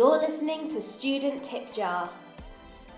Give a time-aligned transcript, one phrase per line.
[0.00, 2.08] You're listening to Student Tip Jar.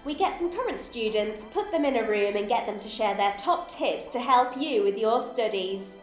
[0.04, 3.16] We get some current students, put them in a room, and get them to share
[3.16, 5.96] their top tips to help you with your studies.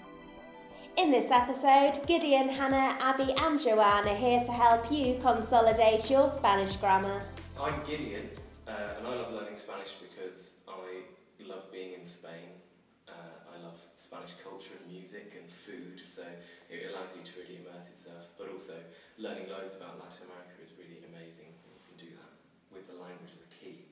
[0.97, 6.29] In this episode, Gideon, Hannah, Abi, and Joanne are here to help you consolidate your
[6.29, 7.23] Spanish grammar.
[7.57, 8.29] I'm Gideon,
[8.67, 11.03] uh, and I love learning Spanish because I
[11.47, 12.59] love being in Spain.
[13.07, 13.11] Uh,
[13.55, 16.23] I love Spanish culture and music and food, so
[16.69, 18.25] it allows you to really immerse yourself.
[18.37, 18.73] But also,
[19.19, 21.51] learning loads about Latin America is really amazing.
[21.67, 22.31] You can do that
[22.71, 23.83] with the language as a key.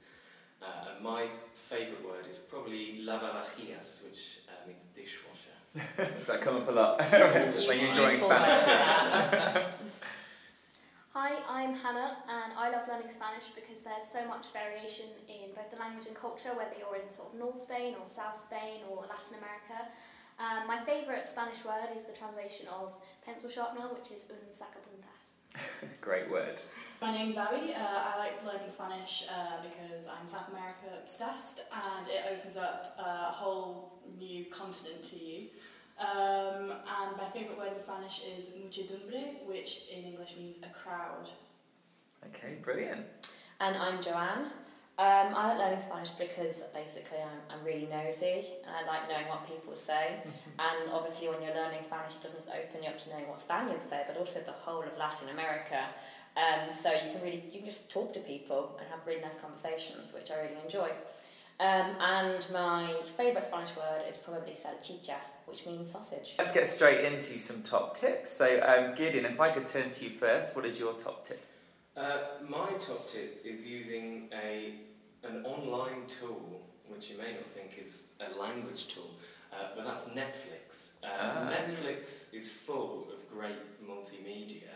[0.64, 5.56] Uh, and my favourite word is probably lavavajillas, which uh, means dishwasher.
[6.18, 7.00] Does that come up a lot
[7.68, 9.68] when you're enjoying Spanish?
[11.12, 15.70] Hi, I'm Hannah, and I love learning Spanish because there's so much variation in both
[15.74, 19.04] the language and culture, whether you're in sort of North Spain or South Spain or
[19.10, 19.92] Latin America.
[20.38, 22.94] Um, my favourite Spanish word is the translation of
[23.26, 24.97] pencil sharpener, which is un sacapuntas.
[26.02, 26.62] Great word.
[27.02, 27.74] My name's Abi.
[27.74, 32.96] Uh, I like learning Spanish uh, because I'm South America obsessed and it opens up
[32.98, 35.48] a whole new continent to you.
[36.00, 41.30] Um, and my favourite word in Spanish is muchedumbre, which in English means a crowd.
[42.28, 43.06] Okay, brilliant.
[43.60, 44.52] And I'm Joanne.
[45.00, 49.28] Um, I like learning Spanish because basically I'm, I'm really nosy and I like knowing
[49.30, 50.18] what people say.
[50.26, 53.40] and obviously, when you're learning Spanish, it doesn't just open you up to knowing what
[53.40, 55.86] Spaniards say, but also the whole of Latin America.
[56.36, 59.38] Um, so you can really you can just talk to people and have really nice
[59.40, 60.90] conversations, which I really enjoy.
[61.60, 66.36] Um, and my favourite Spanish word is probably salchicha, which means sausage.
[66.38, 68.32] Let's get straight into some top tips.
[68.32, 71.44] So, um, Gideon, if I could turn to you first, what is your top tip?
[71.98, 74.76] Uh, my top tip is using a
[75.24, 79.10] an online tool, which you may not think is a language tool,
[79.52, 80.94] uh, but that's Netflix.
[81.04, 81.50] Uh, Ah.
[81.50, 84.70] Netflix is full of great multimedia,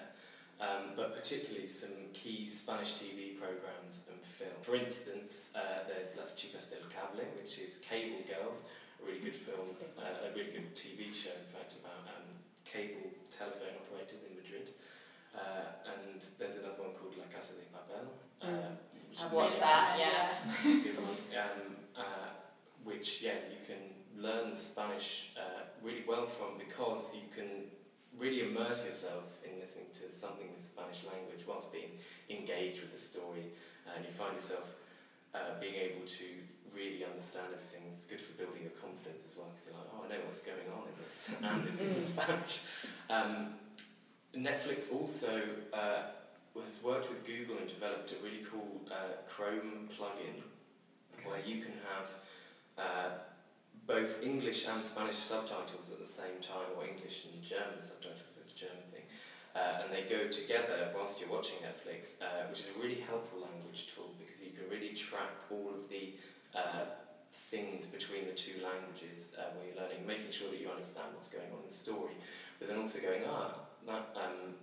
[0.59, 4.57] um, but particularly some key Spanish TV programs and film.
[4.63, 8.65] For instance, uh, there's Las Chicas del Cable, which is Cable Girls,
[8.99, 12.25] a really good film, uh, a really good TV show, in fact, about um,
[12.65, 14.69] cable telephone operators in Madrid.
[15.35, 18.05] Uh, and there's another one called La Casa de Papel.
[18.41, 18.75] Uh,
[19.09, 20.63] which I've watched that, yeah.
[20.63, 21.17] good one.
[21.35, 22.29] Um, uh,
[22.83, 27.69] which, yeah, you can learn Spanish uh, really well from because you can
[28.17, 31.95] really immerse yourself in listening to something with Spanish language whilst being
[32.29, 33.51] engaged with the story,
[33.95, 34.67] and you find yourself
[35.33, 36.25] uh, being able to
[36.75, 37.87] really understand everything.
[37.95, 40.43] It's good for building your confidence as well because you're like, oh, I know what's
[40.43, 42.55] going on in this, and it's in Spanish.
[43.09, 43.55] Um,
[44.35, 45.41] Netflix also
[45.73, 46.03] uh,
[46.63, 50.39] has worked with Google and developed a really cool uh, Chrome plugin
[51.23, 52.07] where you can have
[52.77, 53.09] uh,
[53.85, 58.47] both English and Spanish subtitles at the same time, or English and German subtitles if
[58.47, 59.03] it's a German thing.
[59.53, 63.43] Uh, and they go together whilst you're watching Netflix, uh, which is a really helpful
[63.43, 66.15] language tool because you can really track all of the
[66.55, 66.87] uh,
[67.51, 71.27] things between the two languages uh, where you're learning, making sure that you understand what's
[71.27, 72.15] going on in the story,
[72.59, 74.55] but then also going, ah, that um,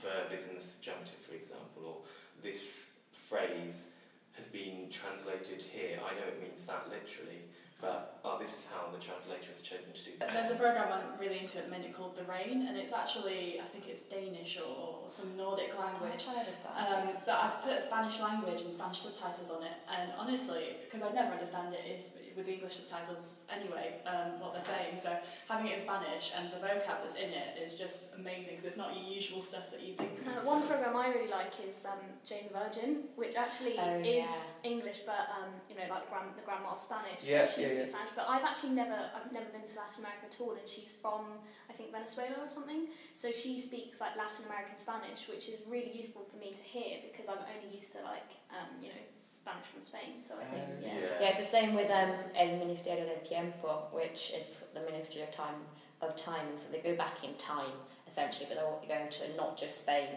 [0.00, 1.96] verb is in the subjunctive, for example, or
[2.42, 2.90] this
[3.28, 3.88] phrase
[4.32, 5.98] has been translated here.
[6.04, 7.46] I know it means that literally,
[7.80, 10.32] but oh, this is how the translator has chosen to do that.
[10.32, 13.60] There's a program I'm really into at the minute called The Rain, and it's actually,
[13.60, 16.26] I think it's Danish or, or some Nordic language.
[16.28, 20.12] I heard of Um, but I've put Spanish language and Spanish subtitles on it, and
[20.18, 24.64] honestly, because I'd never understand it if with the English subtitles anyway, um, what they're
[24.64, 24.98] saying.
[24.98, 25.16] So
[25.48, 28.76] having it in Spanish and the vocab that's in it is just amazing because it's
[28.76, 30.10] not your usual stuff that you think.
[30.26, 34.28] Uh, one program I really like is um, Jane the Virgin, which actually Oh, is
[34.30, 34.42] yeah.
[34.70, 37.22] English, but um, you know, like the, grand, the grandma's Spanish.
[37.22, 37.94] Yeah, so she yeah, speaks yeah.
[37.94, 38.12] Spanish.
[38.16, 41.38] But I've actually never, I've never been to Latin America at all, and she's from,
[41.70, 42.88] I think, Venezuela or something.
[43.14, 46.98] So she speaks like Latin American Spanish, which is really useful for me to hear
[47.24, 50.20] because I'm only used to like, um, you know, Spanish from Spain.
[50.20, 50.94] So I think, Um, yeah.
[50.94, 51.20] yeah.
[51.20, 55.30] Yeah, it's the same with um, El Ministerio del Tiempo, which is the Ministry of
[55.30, 55.64] Time
[56.02, 57.72] of Time, and so they go back in time
[58.06, 60.08] essentially, but they're going to not just Spain,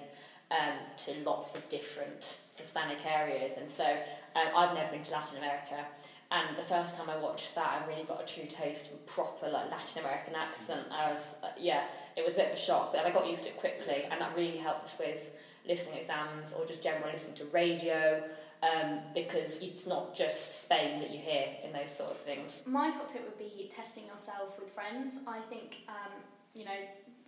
[0.51, 3.85] um, to lots of different Hispanic areas, and so
[4.35, 5.85] um, I've never been to Latin America.
[6.29, 9.47] And the first time I watched that, I really got a true taste of proper
[9.49, 10.81] like Latin American accent.
[10.91, 11.85] I was, uh, yeah,
[12.17, 14.19] it was a bit of a shock, but I got used to it quickly, and
[14.19, 15.21] that really helped with
[15.67, 18.23] listening exams or just generally listening to radio
[18.63, 22.61] um, because it's not just Spain that you hear in those sort of things.
[22.65, 25.19] My top tip would be testing yourself with friends.
[25.27, 26.11] I think, um,
[26.55, 26.79] you know,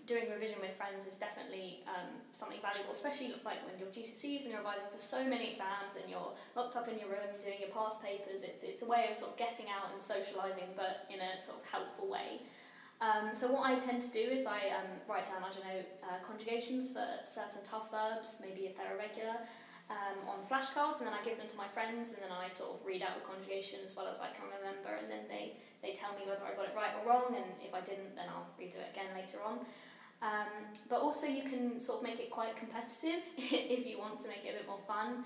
[0.09, 4.50] doing revision with friends is definitely um, something valuable, especially like when you're GCSEs, when
[4.50, 7.69] you're revising for so many exams and you're locked up in your room doing your
[7.69, 8.41] past papers.
[8.41, 11.62] It's, it's a way of sort of getting out and socialising, but in a sort
[11.62, 12.41] of helpful way.
[13.00, 15.81] Um, so what I tend to do is I um, write down, I don't know,
[16.04, 19.40] uh, conjugations for certain tough verbs, maybe if they're irregular,
[19.90, 22.75] um, on flashcards, and then I give them to my friends, and then I sort
[22.75, 25.96] of read out the conjugation as well as I can remember, and then they, they
[25.96, 28.51] tell me whether I got it right or wrong, and if I didn't, then I'll
[28.60, 29.63] redo it again later on.
[30.22, 30.51] Um,
[30.90, 34.44] but also you can sort of make it quite competitive if you want to make
[34.44, 35.24] it a bit more fun.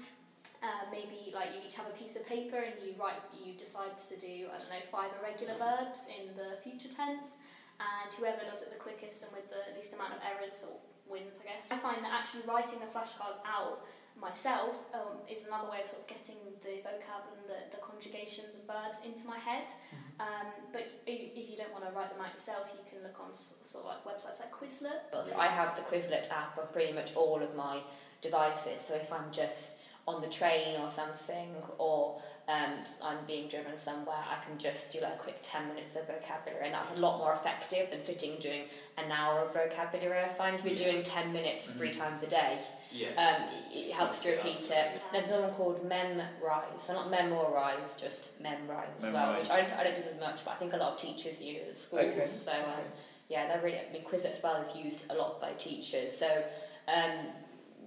[0.61, 3.97] Uh, maybe like you each have a piece of paper and you write, you decide
[3.97, 7.39] to do I don't know five irregular verbs in the future tense,
[7.79, 10.81] and whoever does it the quickest and with the least amount of errors sort of
[11.09, 11.71] wins, I guess.
[11.71, 13.85] I find that actually writing the flashcards out
[14.19, 18.55] myself um, is another way of sort of getting the vocab and the, the conjugations
[18.55, 19.71] of verbs into my head.
[20.19, 23.33] Um, but if, you don't want to write them out yourself, you can look on
[23.33, 25.09] sort, sort of like websites like Quizlet.
[25.37, 27.81] I have the Quizlet app on pretty much all of my
[28.21, 28.81] devices.
[28.87, 29.71] So if I'm just
[30.07, 34.99] on the train or something, or um, I'm being driven somewhere, I can just do
[34.99, 38.37] like a quick 10 minutes of vocabulary, and that's a lot more effective than sitting
[38.41, 38.63] doing
[38.97, 40.19] an hour of vocabulary.
[40.19, 40.91] I find if you're Yeah.
[40.91, 41.97] doing 10 minutes three Mhm.
[41.97, 42.59] times a day,
[42.91, 43.09] Yeah.
[43.15, 44.87] um, it, it helps to repeat it.
[45.13, 49.71] There's another one called Memrise, so not memorize, just memrise as well, which I don't,
[49.79, 52.01] I don't use as much, but I think a lot of teachers use at schools.
[52.03, 52.81] Okay, So um, okay.
[53.29, 53.79] yeah, they're really.
[53.79, 56.17] I mean, Quizlet as well is used a lot by teachers.
[56.17, 56.43] So
[56.89, 57.27] um,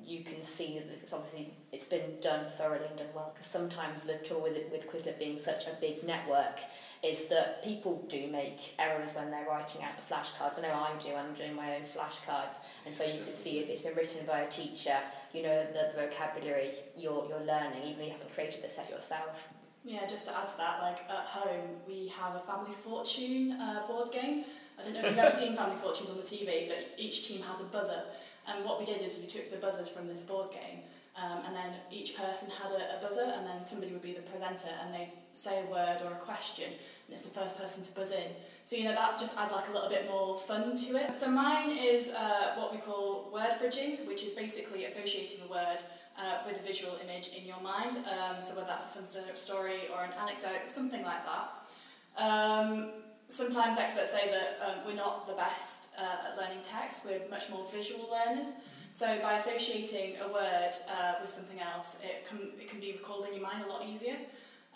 [0.07, 3.33] you can see that it's obviously it's been done thoroughly and done well.
[3.35, 6.61] Because sometimes the trouble with it, with Quizlet being such a big network
[7.03, 10.59] is that people do make errors when they're writing out the flashcards.
[10.59, 11.15] I know I do.
[11.15, 12.55] I'm doing my own flashcards,
[12.87, 14.97] and so you can see if it's been written by a teacher,
[15.33, 19.49] you know the vocabulary you're you're learning, even though you haven't created the set yourself.
[19.85, 23.87] Yeah, just to add to that, like at home we have a Family Fortune uh,
[23.87, 24.45] board game.
[24.79, 27.43] I don't know if you've ever seen Family Fortunes on the TV, but each team
[27.43, 28.03] has a buzzer.
[28.49, 30.81] And what we did is we took the buzzers from this board game,
[31.17, 34.23] um, and then each person had a, a buzzer, and then somebody would be the
[34.23, 37.93] presenter, and they say a word or a question, and it's the first person to
[37.93, 38.29] buzz in.
[38.65, 41.17] So you know that just adds like a little bit more fun to it.
[41.17, 45.81] So mine is uh, what we call word bridging, which is basically associating a word
[46.19, 47.97] uh, with a visual image in your mind.
[47.97, 49.05] Um, so whether that's a fun
[49.35, 52.23] story or an anecdote, something like that.
[52.23, 52.91] Um,
[53.29, 57.05] sometimes experts say that um, we're not the best uh, at learning text.
[57.05, 58.53] We're much more visual learners.
[58.93, 63.27] So by associating a word uh, with something else, it can, it can be recalled
[63.27, 64.17] in your mind a lot easier.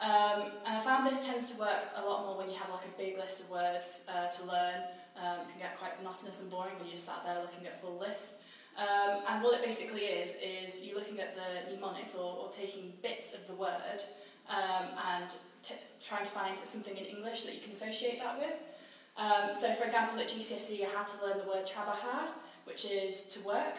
[0.01, 2.85] Um, and I found this tends to work a lot more when you have like
[2.85, 4.77] a big list of words uh, to learn.
[5.17, 7.75] Um, it can get quite monotonous and boring when you just sat there looking at
[7.77, 8.39] a full list.
[8.79, 12.95] Um, and what it basically is, is you're looking at the mnemonics or, or taking
[13.03, 14.01] bits of the word
[14.49, 15.31] um, and
[16.01, 18.55] trying to find something in English that you can associate that with.
[19.21, 22.29] Um, so, for example, at GCSE, I had to learn the word trabajar,
[22.65, 23.77] which is to work.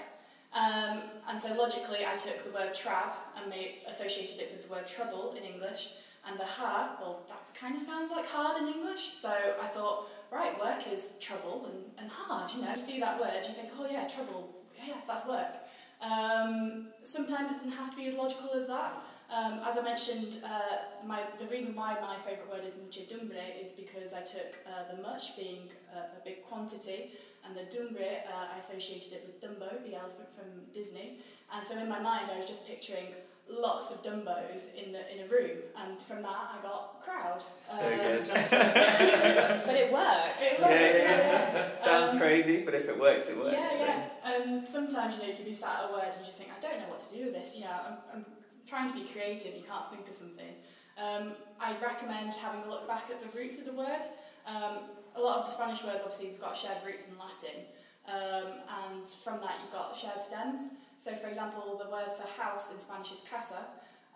[0.54, 4.74] Um, and so, logically, I took the word trab and made, associated it with the
[4.74, 5.90] word trouble in English.
[6.28, 9.14] And the hard, well, that kind of sounds like hard in English.
[9.20, 12.70] So I thought, right, work is trouble and, and hard, you know.
[12.70, 14.50] You see that word, you think, oh yeah, trouble,
[14.88, 15.56] yeah, that's work.
[16.00, 19.04] Um, sometimes it doesn't have to be as logical as that.
[19.32, 23.72] Um, as I mentioned, uh, my, the reason why my favourite word is muchedumbre is
[23.72, 27.12] because I took uh, the much being a, a big quantity
[27.46, 31.20] and the dumbre, uh, I associated it with Dumbo, the elephant from Disney.
[31.54, 33.08] And so in my mind, I was just picturing
[33.50, 37.42] lots of Dumbos in, the, in a room, and from that, I got crowd.
[37.68, 38.28] So Um, good.
[39.66, 40.38] But it works.
[40.40, 41.76] It yeah, works, yeah, yeah.
[41.78, 43.54] Sounds Um, crazy, but if it works, it works.
[43.58, 43.86] Yeah, so.
[43.86, 44.04] yeah.
[44.24, 46.52] And sometimes, you know, you can be sat at a word and you just think,
[46.56, 47.56] I don't know what to do with this.
[47.56, 48.26] You know, I'm, I'm
[48.72, 50.56] trying to be creative, you can't think of something.
[50.96, 54.08] Um, I'd recommend having a look back at the roots of the word.
[54.48, 57.68] Um, a lot of the Spanish words, obviously, have got shared roots in Latin.
[58.08, 60.72] Um, and from that, you've got shared stems.
[60.98, 63.68] So, for example, the word for house in Spanish is casa,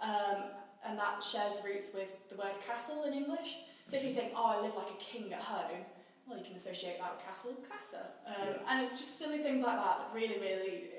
[0.02, 0.56] um,
[0.88, 3.58] and that shares roots with the word castle in English.
[3.88, 5.84] So, if you think, oh, I live like a king at home,
[6.28, 8.08] well, you can associate that with castle, casa.
[8.26, 10.95] Um, And it's just silly things like that that really, really.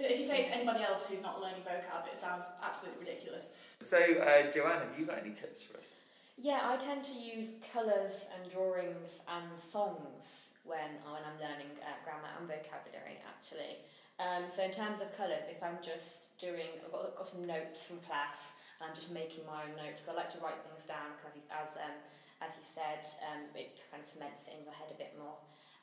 [0.00, 3.04] To, if you say it to anybody else who's not learning vocab, it sounds absolutely
[3.04, 3.52] ridiculous.
[3.80, 6.00] So, uh, Joanne, have you got any tips for us?
[6.40, 12.00] Yeah, I tend to use colours and drawings and songs when, when I'm learning uh,
[12.00, 13.84] grammar and vocabulary, actually.
[14.16, 17.84] Um, so in terms of colours, if I'm just doing, I've got, got some notes
[17.84, 20.88] from class and I'm just making my own notes, 'cause I like to write things
[20.88, 21.96] down because as, um,
[22.40, 25.36] as you said, um, it kind of cements it in your head a bit more.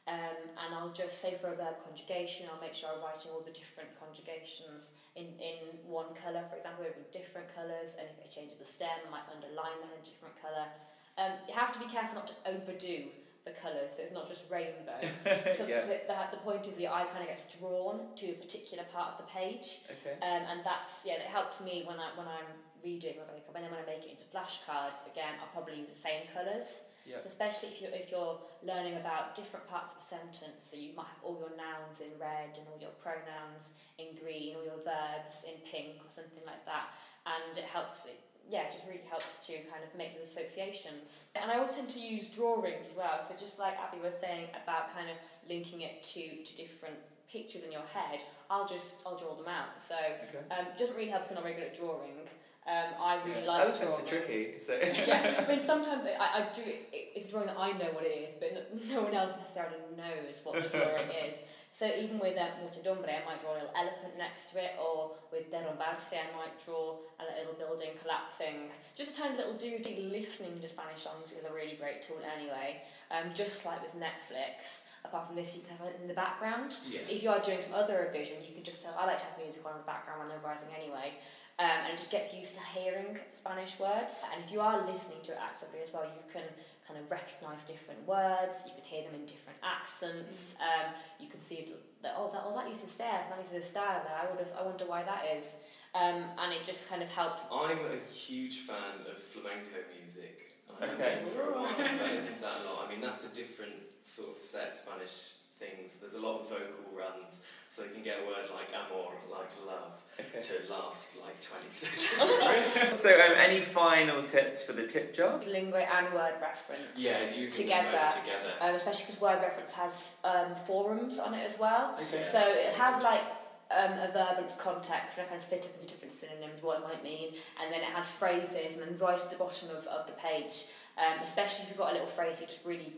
[0.07, 3.43] Um, and I'll just say for a verb conjugation, I'll make sure I'm writing all
[3.43, 4.87] the different conjugations
[5.19, 9.03] in, in one colour, for example, with different colours, and if it changes the stem,
[9.03, 10.71] I might underline that in a different colour.
[11.19, 13.11] Um, you have to be careful not to overdo
[13.43, 14.99] the colours, so it's not just rainbow.
[15.59, 15.83] so yeah.
[15.83, 15.99] the,
[16.31, 19.27] the point is the eye kind of gets drawn to a particular part of the
[19.27, 20.15] page, Okay.
[20.23, 22.47] um, and that's yeah, that helps me when I when I'm
[22.87, 23.51] redoing my makeup.
[23.59, 26.87] And then when I make it into flashcards, again, I'll probably use the same colours.
[27.03, 27.19] Yeah.
[27.23, 30.95] So especially if you're, if you're learning about different parts of a sentence, so you
[30.95, 33.67] might have all your nouns in red and all your pronouns
[33.99, 36.95] in green, all your verbs in pink or something like that,
[37.27, 41.27] and it helps it yeah, it just really helps to kind of make the associations.
[41.35, 43.19] And I also tend to use drawings as well.
[43.27, 45.17] So just like Abi was saying about kind of
[45.51, 46.95] linking it to, to different
[47.27, 49.75] pictures in your head, I'll just I'll draw them out.
[49.83, 50.39] So Okay.
[50.55, 52.23] um, it doesn't really help if you're not very good at drawing.
[52.67, 53.47] Um, I really Yeah.
[53.47, 54.25] like Elephants are drawing.
[54.27, 54.73] tricky, so.
[54.75, 58.03] yeah, I mean sometimes I, I do it, it's a drawing that I know what
[58.03, 61.37] it is, but no, one else necessarily knows what the drawing is.
[61.71, 65.11] So even with um, Muchedumbre, I might draw a little elephant next to it, or
[65.31, 68.73] with Derrumbarse, I might draw a little building collapsing.
[68.97, 69.93] Just a tiny little doodle.
[70.09, 72.81] Listening to Spanish songs is a really great tool anyway.
[73.13, 76.75] Um, just like with Netflix, apart from this, you can have it in the background.
[76.89, 77.05] Yeah.
[77.05, 79.25] So if you are doing some other revision, you can just have, I like to
[79.29, 81.13] have music on in the background when I'm writing anyway.
[81.59, 84.21] Um, and it just gets used to hearing Spanish words.
[84.31, 86.45] And if you are listening to it actively as well, you can
[86.87, 91.41] kind of recognise different words, you can hear them in different accents, um, you can
[91.43, 94.39] see that, oh, that, oh, that uses there, that uses a style there, I, would
[94.39, 95.51] have, I wonder why that is.
[95.95, 97.43] Um, and it just kind of helps.
[97.51, 100.53] I'm a huge fan of flamenco music.
[100.79, 101.23] I've Okay.
[101.33, 102.85] for a while, so I listen to that a lot.
[102.85, 103.73] I mean, that's a different
[104.03, 105.93] sort of set of Spanish things.
[105.99, 109.49] There's a lot of vocal runs, so you can get a word like amor, like
[109.65, 112.97] love, to last like 20 seconds.
[112.97, 115.39] So, um, any final tips for the tip jar?
[115.47, 116.81] Linguee and word reference.
[116.95, 117.91] yeah, using Together.
[117.91, 118.53] them both together.
[118.61, 121.97] Um, especially because word reference has um, forums on it as well.
[122.07, 122.23] Okay.
[122.23, 123.23] So it has like
[123.71, 126.61] um, a verb and its context, and I kind of split up into different synonyms,
[126.61, 129.69] what it might mean, and then it has phrases, and then right at the bottom
[129.69, 130.65] of, of the page,
[130.97, 132.93] um, especially if you've got a little phrase you just really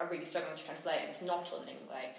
[0.00, 2.10] are really struggling to translate, and it's not on Linguee.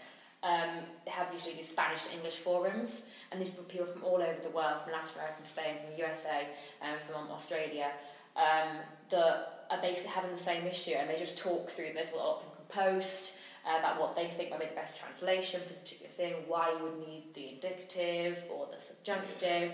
[0.43, 4.21] Um, they have usually these Spanish to English forums, and these are people from all
[4.21, 6.47] over the world, from Latin America, from Spain, from the USA,
[6.81, 7.91] and from Australia,
[8.35, 8.77] um,
[9.09, 12.49] that are basically having the same issue, and they just talk through this little open
[12.69, 13.33] post
[13.65, 16.71] uh, about what they think might be the best translation for the particular thing, why
[16.71, 19.73] you would need the indicative or the subjunctive.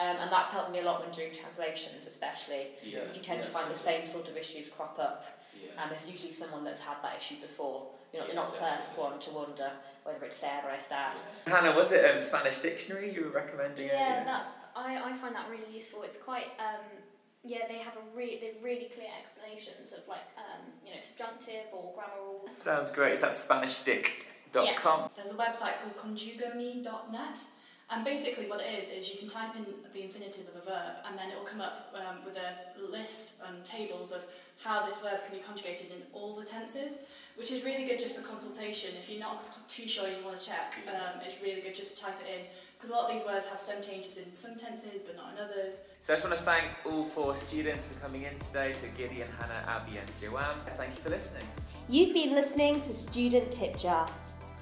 [0.00, 2.68] Um, and that's helped me a lot when doing translations, especially.
[2.84, 5.24] yeah, you tend to yeah, find the same sort of issues crop up,
[5.62, 5.82] Yeah.
[5.82, 7.88] and there's usually someone that's had that issue before.
[8.12, 9.70] You're not, Yeah, you're not the first one to wonder
[10.04, 11.12] whether it's there or it's there.
[11.46, 13.88] Hannah, was it um, Spanish dictionary you were recommending?
[13.88, 14.24] Yeah, earlier?
[14.24, 16.02] that's I, I find that really useful.
[16.02, 16.84] It's quite um,
[17.44, 21.66] yeah they have a re- they've really clear explanations of like um, you know subjunctive
[21.72, 22.50] or grammar rules.
[22.56, 23.12] Sounds great.
[23.12, 25.10] Is that SpanishDict.com?
[25.16, 27.38] There's a website called conjugame.net,
[27.90, 30.94] and basically what it is is you can type in the infinitive of a verb,
[31.06, 34.22] and then it will come up um, with a list and tables of
[34.62, 36.98] how this verb can be conjugated in all the tenses,
[37.36, 38.90] which is really good just for consultation.
[38.98, 42.02] If you're not too sure you want to check, um, it's really good just to
[42.02, 42.46] type it in
[42.76, 45.44] because a lot of these words have stem changes in some tenses but not in
[45.44, 45.78] others.
[46.00, 48.72] So I just want to thank all four students for coming in today.
[48.72, 50.56] So Gideon, Hannah, Abi, and Joanne.
[50.74, 51.44] Thank you for listening.
[51.88, 54.08] You've been listening to Student Tip Jar.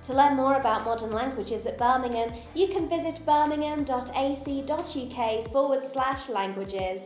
[0.05, 7.01] To learn more about modern languages at Birmingham, you can visit birmingham.ac.uk forward slash languages.